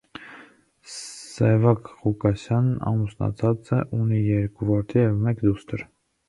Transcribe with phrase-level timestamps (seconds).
[0.93, 5.87] Սևակ Ղուկասյանն ամուսնացած էր, ունի երկու որդի և մեկ դուստր։